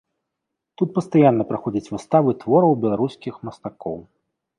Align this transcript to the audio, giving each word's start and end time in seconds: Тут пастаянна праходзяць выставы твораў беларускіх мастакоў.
Тут 0.81 0.89
пастаянна 0.97 1.43
праходзяць 1.51 1.91
выставы 1.95 2.29
твораў 2.45 2.73
беларускіх 2.87 3.37
мастакоў. 3.49 3.97